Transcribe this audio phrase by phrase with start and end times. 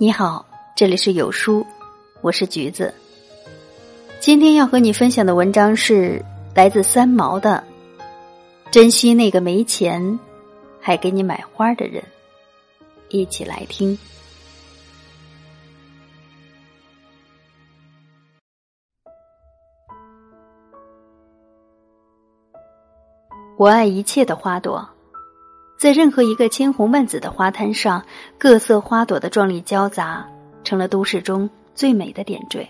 [0.00, 1.66] 你好，这里是有书，
[2.20, 2.94] 我是橘子。
[4.20, 6.24] 今天要和你分享的文章是
[6.54, 7.64] 来自三毛的
[8.70, 10.20] 《珍惜那个没钱
[10.80, 12.00] 还给你买花的人》，
[13.08, 13.98] 一起来听。
[23.56, 24.88] 我爱一切的花朵。
[25.78, 28.04] 在任何一个千红万紫的花滩上，
[28.36, 30.26] 各色花朵的壮丽交杂，
[30.64, 32.68] 成了都市中最美的点缀。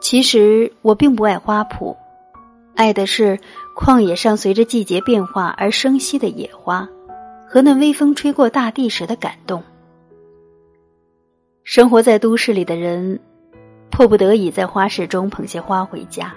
[0.00, 1.94] 其实我并不爱花圃，
[2.74, 3.38] 爱的是
[3.76, 6.88] 旷野上随着季节变化而生息的野花，
[7.46, 9.62] 和那微风吹过大地时的感动。
[11.64, 13.20] 生活在都市里的人，
[13.90, 16.34] 迫不得已在花市中捧些花回家。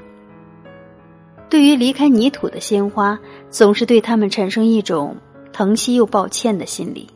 [1.50, 5.18] 对于离开泥土的鲜花，总是对他们产生一种
[5.52, 7.10] 疼惜又抱歉的心理，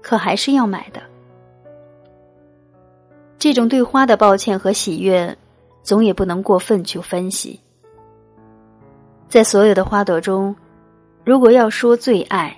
[0.00, 1.02] 可还是要买的。
[3.38, 5.36] 这种对花的抱歉和喜悦，
[5.82, 7.60] 总也不能过分去分析。
[9.28, 10.54] 在所有的花朵中，
[11.24, 12.56] 如果要说最爱，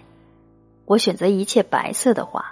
[0.85, 2.45] 我选择一切白色的花。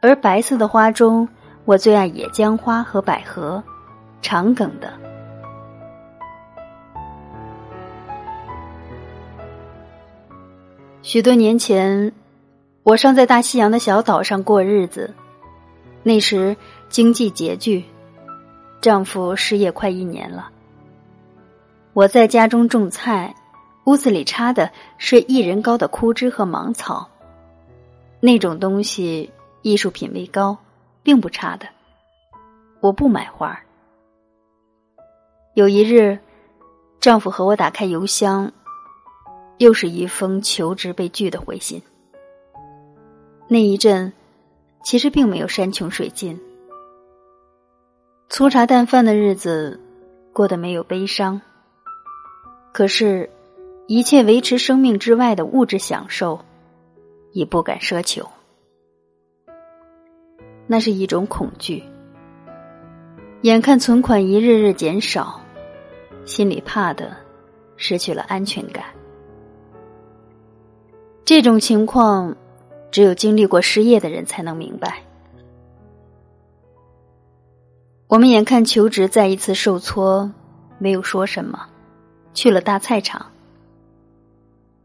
[0.00, 1.28] 而白色的花中，
[1.66, 3.62] 我最爱野姜花和百合，
[4.22, 4.92] 长梗的。
[11.06, 12.12] 许多年前，
[12.82, 15.14] 我尚在大西洋的小岛上过日子。
[16.02, 16.56] 那时
[16.88, 17.84] 经济拮据，
[18.80, 20.50] 丈夫失业快一年了。
[21.92, 23.32] 我在家中种菜，
[23.84, 27.08] 屋子里插的是一人高的枯枝和芒草。
[28.18, 29.30] 那种东西
[29.62, 30.58] 艺术品位高，
[31.04, 31.68] 并不差的。
[32.80, 33.56] 我不买花。
[35.54, 36.18] 有一日，
[36.98, 38.52] 丈夫和我打开邮箱。
[39.58, 41.82] 又是一封求职被拒的回信。
[43.48, 44.12] 那一阵，
[44.84, 46.40] 其实并没有山穷水尽，
[48.28, 49.80] 粗茶淡饭的日子
[50.32, 51.40] 过得没有悲伤。
[52.72, 53.30] 可是，
[53.86, 56.44] 一切维持生命之外的物质享受，
[57.32, 58.28] 也不敢奢求。
[60.66, 61.82] 那是一种恐惧。
[63.42, 65.40] 眼看存款一日日减少，
[66.24, 67.16] 心里怕的
[67.76, 68.84] 失去了安全感。
[71.26, 72.36] 这种情况，
[72.92, 75.02] 只有经历过失业的人才能明白。
[78.06, 80.30] 我们眼看求职再一次受挫，
[80.78, 81.66] 没有说什么，
[82.32, 83.26] 去了大菜场，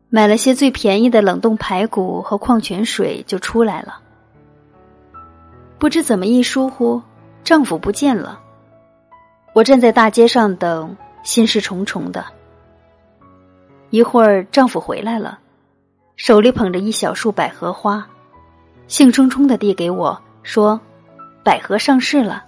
[0.09, 4.02] 买了些最便宜的冷冻排骨和矿泉水，就出来了。
[5.78, 7.03] 不知怎么一疏忽，
[7.44, 8.40] 丈夫不见了。
[9.53, 12.25] 我站在大街上等，心事重重的。
[13.91, 15.38] 一会儿，丈夫回来了。
[16.16, 18.08] 手里捧着一小束百合花，
[18.88, 20.80] 兴冲冲的递给我说
[21.44, 22.46] ：“百合上市了。”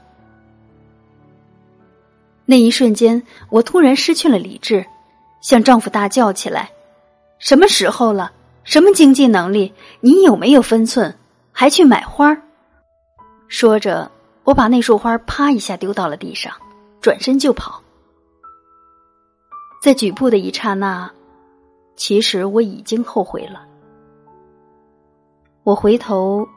[2.46, 4.86] 那一瞬间，我突然失去了理智，
[5.42, 6.70] 向丈夫大叫起来
[7.40, 8.32] ：“什么时候了？
[8.64, 9.74] 什么经济能力？
[10.02, 11.18] 你有没有分寸？
[11.52, 12.38] 还去买花？”
[13.48, 14.12] 说着，
[14.44, 16.54] 我把那束花啪一下丢到了地上，
[17.02, 17.82] 转身就跑。
[19.82, 21.10] 在举步的一刹那。
[21.96, 23.68] 其实我已经后悔了。
[25.64, 26.48] 我回头，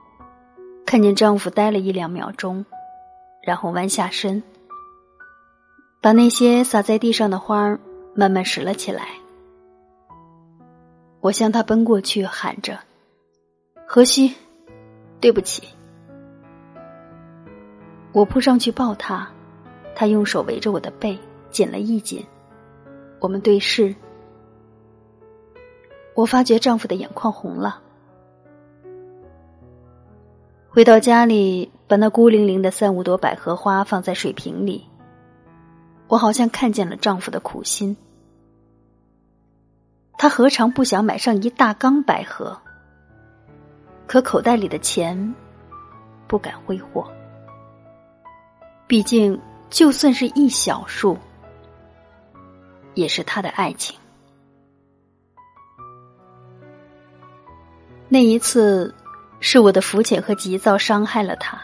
[0.84, 2.64] 看见丈夫呆了一两秒钟，
[3.42, 4.42] 然后弯下身，
[6.00, 7.78] 把那些洒在地上的花
[8.14, 9.08] 慢慢拾了起来。
[11.20, 12.78] 我向他奔过去，喊着
[13.86, 14.34] ：“荷西，
[15.20, 15.62] 对不起。”
[18.12, 19.28] 我扑上去抱他，
[19.94, 21.18] 他用手围着我的背
[21.50, 22.24] 紧了一紧，
[23.20, 23.94] 我们对视。
[26.16, 27.82] 我发觉丈夫的眼眶红了。
[30.70, 34.86] 回到家里，把那孤零零的三五朵百合花放在水瓶里，
[36.08, 37.96] 我好像看见了丈夫的苦心。
[40.16, 42.58] 他何尝不想买上一大缸百合？
[44.06, 45.34] 可口袋里的钱
[46.26, 47.06] 不敢挥霍。
[48.86, 51.18] 毕竟，就算是一小束，
[52.94, 53.98] 也是他的爱情。
[58.08, 58.94] 那一次，
[59.40, 61.60] 是我的肤浅和急躁伤害了他。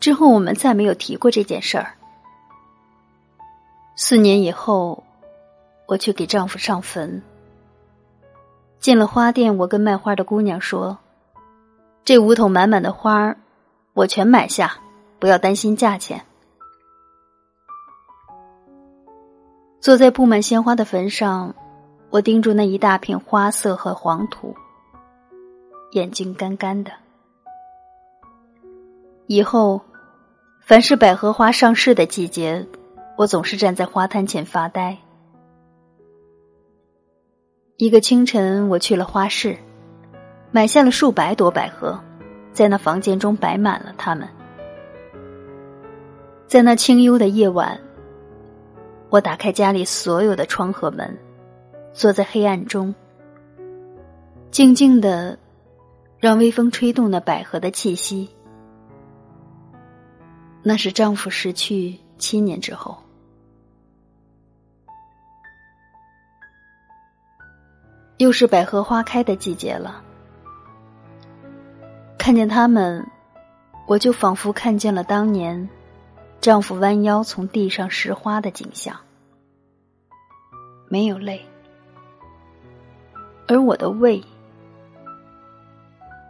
[0.00, 1.94] 之后我们再没有提过这件事儿。
[3.96, 5.04] 四年以后，
[5.86, 7.22] 我去给丈夫上坟。
[8.80, 10.98] 进了花店，我跟卖花的姑娘说
[12.04, 13.34] ：“这五桶满满的花
[13.92, 14.78] 我全买下，
[15.18, 16.24] 不要担心价钱。”
[19.80, 21.54] 坐在布满鲜花的坟上，
[22.10, 24.54] 我盯住那一大片花色和黄土。
[25.92, 26.90] 眼睛干干的，
[29.26, 29.80] 以后，
[30.60, 32.66] 凡是百合花上市的季节，
[33.16, 34.98] 我总是站在花摊前发呆。
[37.78, 39.56] 一个清晨，我去了花市，
[40.50, 41.98] 买下了数百朵百合，
[42.52, 44.28] 在那房间中摆满了它们。
[46.46, 47.80] 在那清幽的夜晚，
[49.08, 51.18] 我打开家里所有的窗和门，
[51.94, 52.94] 坐在黑暗中，
[54.50, 55.38] 静静的，
[56.20, 58.28] 让微风吹动那百合的气息。
[60.62, 62.98] 那是丈夫逝去七年之后，
[68.16, 70.02] 又是百合花开的季节了。
[72.18, 73.06] 看见它们，
[73.86, 75.68] 我就仿佛看见了当年
[76.40, 78.94] 丈夫弯腰从地上拾花的景象，
[80.88, 81.46] 没有泪，
[83.46, 84.22] 而我的胃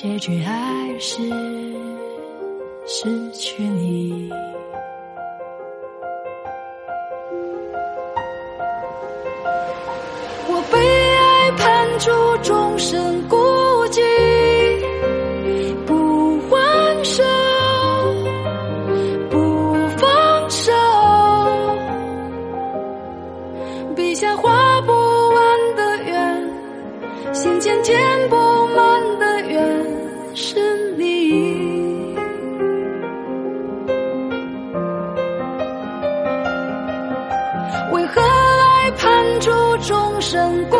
[0.00, 1.16] 结局还是
[2.86, 4.30] 失去你。
[10.46, 10.78] 我被
[11.16, 12.12] 爱判处
[12.44, 13.36] 终身孤
[37.92, 40.76] 为何来判处众生孤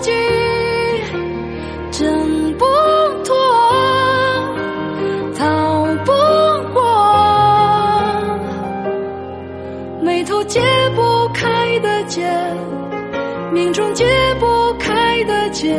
[0.00, 0.10] 寂？
[1.90, 2.64] 挣不
[3.24, 3.34] 脱，
[5.38, 6.12] 逃不
[6.74, 6.82] 过，
[10.02, 10.60] 眉头解
[10.94, 12.26] 不开的结，
[13.52, 14.04] 命中解
[14.38, 15.74] 不开的劫，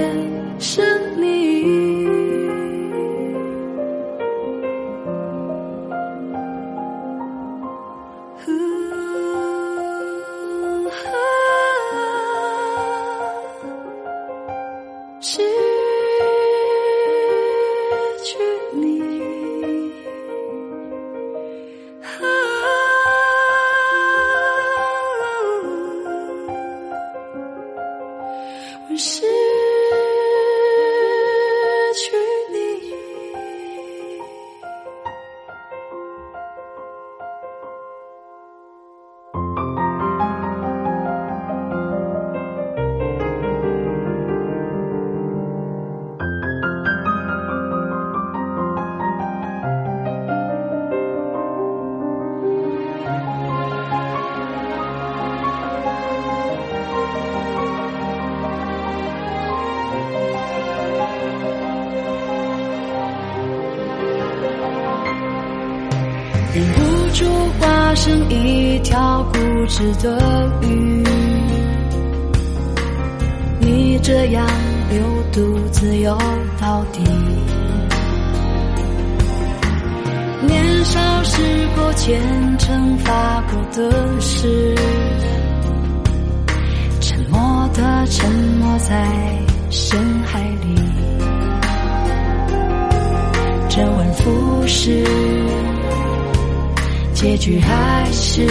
[67.07, 67.25] 忍不住
[67.59, 71.03] 化身一条固执的鱼，
[73.61, 74.45] 你这样
[74.89, 76.17] 流独自游
[76.59, 77.01] 到底。
[80.45, 81.41] 年少时
[81.75, 82.21] 候虔
[82.57, 84.75] 诚发过的誓，
[86.99, 89.07] 沉默的沉没在
[89.69, 90.41] 深海
[97.27, 98.47] 结局还是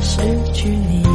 [0.00, 0.20] 失
[0.52, 1.05] 去你。